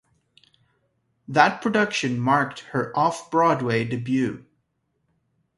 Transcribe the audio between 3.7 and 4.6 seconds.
debut.